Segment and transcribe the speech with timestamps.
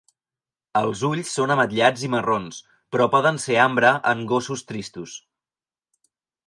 [0.79, 2.63] Els ulls són ametllats i marrons,
[2.95, 5.17] però poden ser ambre en gossos tristos.